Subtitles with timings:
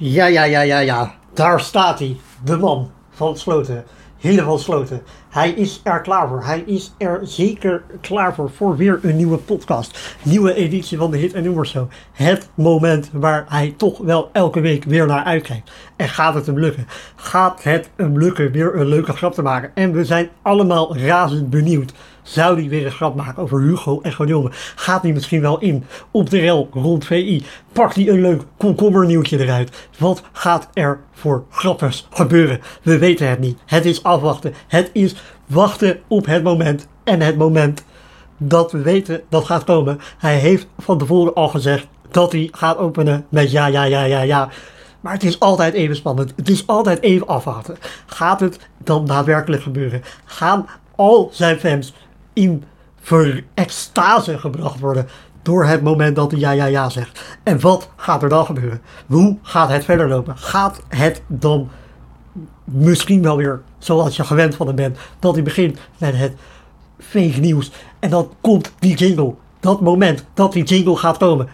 [0.00, 1.14] Ja, ja, ja, ja, ja.
[1.34, 2.16] Daar staat hij.
[2.44, 3.84] De man van Sloten.
[4.18, 5.02] Helemaal Sloten.
[5.28, 6.44] Hij is er klaar voor.
[6.44, 8.50] Hij is er zeker klaar voor.
[8.50, 10.16] Voor weer een nieuwe podcast.
[10.22, 11.90] Nieuwe editie van de Hit en Nummer Show.
[12.12, 15.70] Het moment waar hij toch wel elke week weer naar uitkijkt.
[15.96, 16.86] En gaat het hem lukken?
[17.16, 19.70] Gaat het hem lukken weer een leuke grap te maken?
[19.74, 21.92] En we zijn allemaal razend benieuwd.
[22.28, 24.52] Zou hij weer een grap maken over Hugo en Jongen?
[24.74, 27.44] Gaat hij misschien wel in op de rel rond VI?
[27.72, 29.88] Pakt hij een leuk komkommernieuwtje eruit?
[29.98, 32.60] Wat gaat er voor grapjes gebeuren?
[32.82, 33.58] We weten het niet.
[33.66, 34.54] Het is afwachten.
[34.66, 35.14] Het is
[35.46, 36.88] wachten op het moment.
[37.04, 37.84] En het moment
[38.36, 40.00] dat we weten dat gaat komen.
[40.18, 44.20] Hij heeft van tevoren al gezegd dat hij gaat openen met ja, ja, ja, ja,
[44.20, 44.48] ja.
[45.00, 46.32] Maar het is altijd even spannend.
[46.36, 47.76] Het is altijd even afwachten.
[48.06, 50.02] Gaat het dan daadwerkelijk gebeuren?
[50.24, 51.92] Gaan al zijn fans
[52.38, 52.64] in
[53.00, 55.08] ver extase gebracht worden
[55.42, 57.38] door het moment dat hij ja, ja, ja zegt.
[57.42, 58.80] En wat gaat er dan gebeuren?
[59.06, 60.36] Hoe gaat het verder lopen?
[60.36, 61.68] Gaat het dan
[62.64, 66.32] misschien wel weer zoals je gewend van hem bent, dat hij begint met het
[66.98, 69.34] fake nieuws en dan komt die jingle.
[69.60, 71.48] Dat moment dat die jingle gaat komen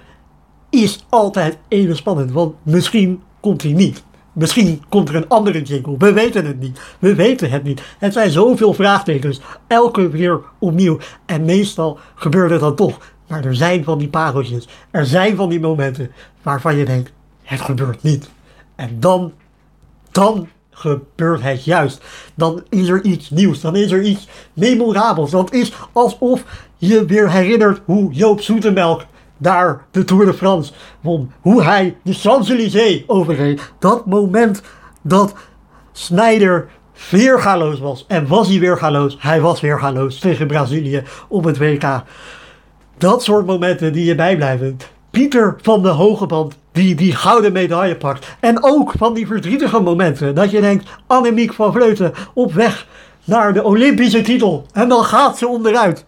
[0.70, 4.02] is altijd even spannend, want misschien komt hij niet.
[4.34, 5.94] Misschien komt er een andere jingle.
[5.98, 6.80] We weten het niet.
[6.98, 7.82] We weten het niet.
[7.98, 9.40] Het zijn zoveel vraagtekens.
[9.66, 10.98] Elke weer opnieuw.
[11.26, 12.98] En meestal gebeurt het dan toch.
[13.28, 14.68] Maar er zijn van die pareltjes.
[14.90, 16.10] Er zijn van die momenten
[16.42, 17.12] waarvan je denkt,
[17.42, 18.30] het gebeurt niet.
[18.76, 19.32] En dan,
[20.10, 22.04] dan gebeurt het juist.
[22.34, 23.60] Dan is er iets nieuws.
[23.60, 25.30] Dan is er iets memorabels.
[25.30, 26.44] Dan is alsof
[26.76, 29.04] je weer herinnert hoe Joop Zoetemelk
[29.38, 31.32] daar de Tour de France won.
[31.40, 33.72] Hoe hij de Champs-Élysées overreed.
[33.78, 34.62] Dat moment
[35.02, 35.34] dat
[35.92, 36.68] Snyder
[37.10, 38.04] weergaloos was.
[38.08, 39.16] En was hij weergaloos?
[39.20, 42.02] Hij was weergaloos tegen Brazilië op het WK.
[42.98, 44.76] Dat soort momenten die je bijblijven.
[45.10, 48.36] Pieter van de Hogeband die die gouden medaille pakt.
[48.40, 52.86] En ook van die verdrietige momenten dat je denkt, Annemiek van Vleuten op weg
[53.24, 54.66] naar de Olympische titel.
[54.72, 56.04] En dan gaat ze onderuit.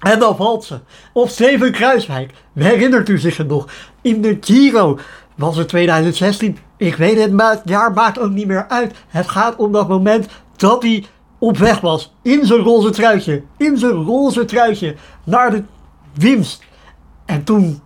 [0.00, 0.80] En dan valt ze.
[1.12, 2.32] Of Steven Kruiswijk.
[2.54, 3.68] Herinnert u zich het nog?
[4.00, 4.98] In de Giro
[5.34, 6.58] was het 2016.
[6.76, 8.94] Ik weet het, maar het jaar maakt ook niet meer uit.
[9.08, 11.04] Het gaat om dat moment dat hij
[11.38, 12.14] op weg was.
[12.22, 13.42] In zijn roze truitje.
[13.56, 14.94] In zijn roze truitje.
[15.24, 15.62] Naar de
[16.14, 16.62] winst.
[17.24, 17.80] En toen,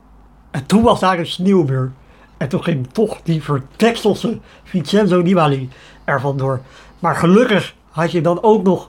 [0.50, 1.92] en toen was daar een sneeuwmuur.
[2.37, 5.69] En toen ging toch die vertekselse Vincenzo Nibali
[6.04, 6.60] er vandoor.
[6.98, 8.88] Maar gelukkig had je dan ook nog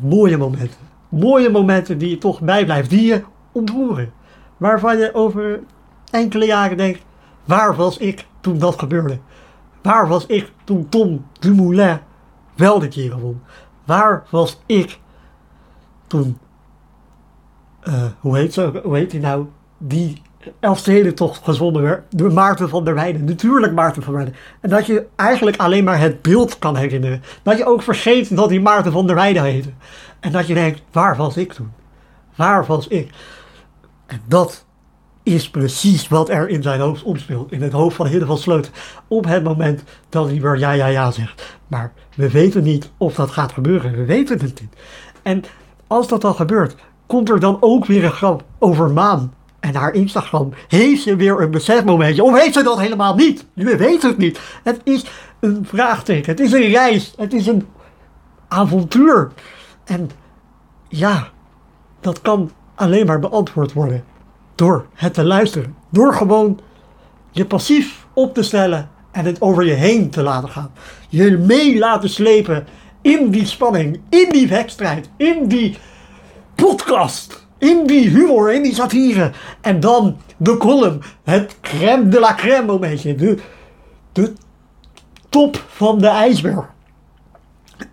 [0.00, 3.22] mooie momenten mooie momenten die je toch bijblijft, die je
[3.52, 4.12] ontroeren.
[4.56, 5.60] Waarvan je over
[6.10, 7.02] enkele jaren denkt,
[7.44, 9.18] waar was ik toen dat gebeurde?
[9.82, 11.98] Waar was ik toen Tom Dumoulin
[12.56, 13.42] wel de Giro won?
[13.84, 14.98] Waar was ik
[16.06, 16.38] toen,
[17.88, 19.46] uh, hoe, heet ze, hoe heet hij nou,
[19.78, 20.22] die
[21.14, 23.24] toch gezwonnen werd door Maarten van der Weijden.
[23.24, 24.42] Natuurlijk Maarten van der Weijden.
[24.60, 27.22] En dat je eigenlijk alleen maar het beeld kan herinneren.
[27.42, 29.70] Dat je ook vergeet dat hij Maarten van der Weijden heette.
[30.20, 31.72] En dat je denkt, waar was ik toen?
[32.34, 33.10] Waar was ik?
[34.06, 34.64] En dat
[35.22, 37.52] is precies wat er in zijn hoofd omspeelt.
[37.52, 38.70] In het hoofd van Hidde van Sloot.
[39.08, 41.58] Op het moment dat hij weer ja, ja, ja zegt.
[41.66, 43.92] Maar we weten niet of dat gaat gebeuren.
[43.92, 44.74] We weten het niet.
[45.22, 45.44] En
[45.86, 46.74] als dat dan gebeurt,
[47.06, 50.52] komt er dan ook weer een grap over Maan en haar Instagram.
[50.68, 52.22] Heeft ze weer een besefmomentje?
[52.22, 53.46] Of heeft ze dat helemaal niet?
[53.52, 54.40] We weten het niet.
[54.62, 55.04] Het is
[55.40, 56.30] een vraagteken.
[56.30, 57.14] Het is een reis.
[57.16, 57.66] Het is een
[58.48, 59.30] avontuur.
[59.84, 60.10] En
[60.88, 61.28] ja,
[62.00, 64.04] dat kan alleen maar beantwoord worden
[64.54, 65.76] door het te luisteren.
[65.90, 66.60] Door gewoon
[67.30, 70.72] je passief op te stellen en het over je heen te laten gaan.
[71.08, 72.66] Je mee laten slepen
[73.02, 75.78] in die spanning, in die wedstrijd, in die
[76.54, 79.32] podcast, in die humor, in die satire.
[79.60, 83.38] En dan de column, het crème de la crème momentje, de,
[84.12, 84.32] de
[85.28, 86.68] top van de ijsberg.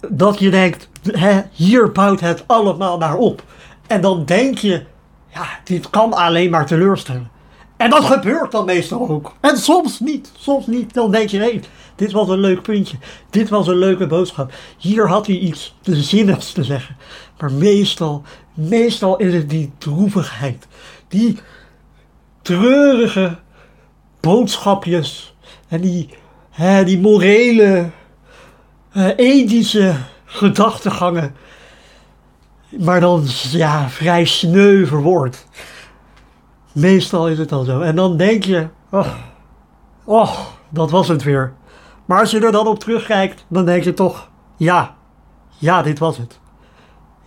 [0.10, 3.44] Dat je denkt, hè, hier bouwt het allemaal naar op.
[3.88, 4.84] En dan denk je,
[5.34, 7.30] ja, dit kan alleen maar teleurstellen.
[7.78, 9.34] En dat gebeurt dan meestal ook.
[9.40, 10.32] En soms niet.
[10.38, 10.94] Soms niet.
[10.94, 11.60] Dan denk je, nee,
[11.96, 12.98] dit was een leuk puntje.
[13.30, 14.52] Dit was een leuke boodschap.
[14.78, 16.96] Hier had hij iets te zinnigs te zeggen.
[17.40, 18.24] Maar meestal,
[18.54, 20.68] meestal is het die droevigheid.
[21.08, 21.40] Die
[22.42, 23.38] treurige
[24.20, 25.36] boodschapjes.
[25.68, 26.10] En die,
[26.50, 27.90] hè, die morele,
[28.94, 29.96] uh, ethische
[30.38, 31.36] gedachtegangen.
[32.80, 35.46] Maar dan ja, vrij sneu verwoord.
[36.72, 37.82] Meestal is het al zo.
[37.82, 39.14] En dan denk je, oh,
[40.04, 40.40] oh,
[40.70, 41.54] dat was het weer.
[42.06, 44.96] Maar als je er dan op terugkijkt, dan denk je toch, ja,
[45.58, 46.40] ja, dit was het.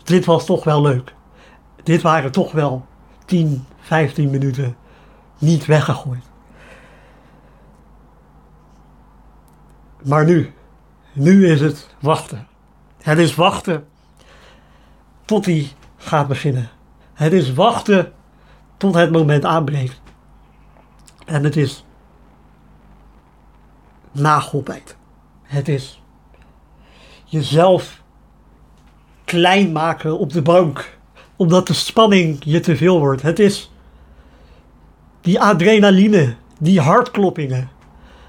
[0.04, 1.14] Dit was toch wel leuk.
[1.82, 2.86] Dit waren toch wel
[3.24, 4.76] 10, 15 minuten
[5.38, 6.24] niet weggegooid.
[10.04, 10.52] Maar nu,
[11.12, 12.46] nu is het wachten.
[13.02, 13.86] Het is wachten
[15.24, 16.68] tot hij gaat beginnen.
[17.12, 18.12] Het is wachten
[18.76, 20.00] tot het moment aanbreekt.
[21.26, 21.84] En het is
[24.12, 24.96] nagelbijt.
[25.42, 26.02] Het is
[27.24, 28.02] jezelf
[29.24, 30.98] klein maken op de bank,
[31.36, 33.22] omdat de spanning je te veel wordt.
[33.22, 33.72] Het is
[35.20, 37.70] die adrenaline, die hartkloppingen.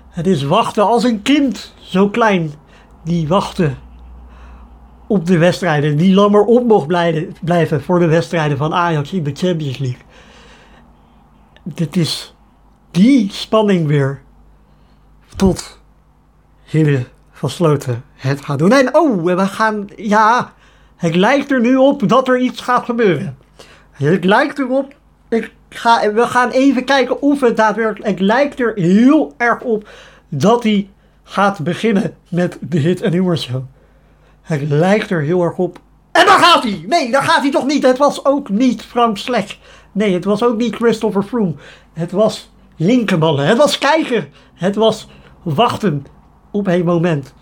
[0.10, 2.54] Het is wachten als een kind, zo klein,
[3.04, 3.78] die wachten
[5.12, 6.88] op de wedstrijden, die langer op mocht
[7.42, 10.02] blijven voor de wedstrijden van Ajax in de Champions League.
[11.64, 12.36] Dit is
[12.92, 14.22] die spanning weer
[15.36, 15.80] tot
[16.64, 18.72] Hille van Sloten het gaat doen.
[18.72, 20.54] En oh, we gaan, ja,
[20.96, 23.38] het lijkt er nu op dat er iets gaat gebeuren.
[23.92, 24.94] Het lijkt erop,
[25.30, 25.52] ik
[26.14, 29.90] we gaan even kijken of het daadwerkelijk, het lijkt er heel erg op
[30.30, 30.90] dat hij
[31.24, 33.64] gaat beginnen met de hit en humor show.
[34.42, 35.80] Het lijkt er heel erg op.
[36.12, 36.86] En daar gaat hij!
[36.88, 37.84] Nee, daar gaat hij toch niet!
[37.84, 39.58] Het was ook niet Frank Slek.
[39.92, 41.54] Nee, het was ook niet Christopher Froome.
[41.94, 43.46] Het was linkerballen.
[43.46, 44.30] Het was kijken.
[44.54, 45.08] Het was
[45.44, 46.06] wachten
[46.52, 47.34] op een moment.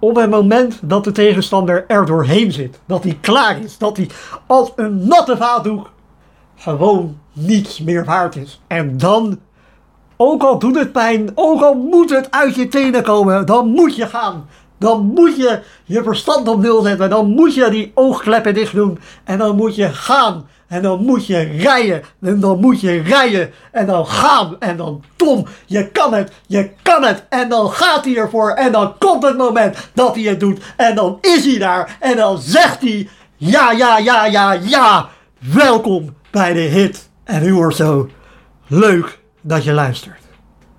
[0.00, 2.80] Op een moment dat de tegenstander er doorheen zit.
[2.86, 3.78] Dat hij klaar is.
[3.78, 4.08] Dat hij
[4.46, 5.90] als een natte vaatdoek
[6.56, 8.60] gewoon niets meer waard is.
[8.66, 9.38] En dan,
[10.16, 13.96] ook al doet het pijn, ook al moet het uit je tenen komen, dan moet
[13.96, 14.46] je gaan.
[14.82, 17.10] Dan moet je je verstand op nul zetten.
[17.10, 18.98] Dan moet je die oogkleppen dicht doen.
[19.24, 20.48] En dan moet je gaan.
[20.68, 22.02] En dan moet je rijden.
[22.20, 23.50] En dan moet je rijden.
[23.72, 24.56] En dan gaan.
[24.58, 26.32] En dan Tom, je kan het.
[26.46, 27.24] Je kan het.
[27.28, 28.50] En dan gaat hij ervoor.
[28.50, 30.60] En dan komt het moment dat hij het doet.
[30.76, 31.96] En dan is hij daar.
[32.00, 35.08] En dan zegt hij: Ja, ja, ja, ja, ja.
[35.38, 37.08] Welkom bij de hit.
[37.24, 38.08] En u hoort zo.
[38.66, 40.21] Leuk dat je luistert.